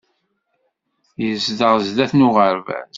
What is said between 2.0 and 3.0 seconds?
n uɣerbaz